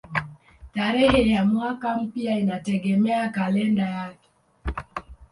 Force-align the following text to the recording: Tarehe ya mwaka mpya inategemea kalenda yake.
Tarehe 0.73 1.21
ya 1.29 1.45
mwaka 1.45 1.97
mpya 1.97 2.39
inategemea 2.39 3.29
kalenda 3.29 3.89
yake. 3.89 4.29